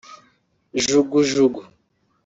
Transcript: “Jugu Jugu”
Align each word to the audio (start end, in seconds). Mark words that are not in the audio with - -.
“Jugu 0.83 1.19
Jugu” 1.29 1.61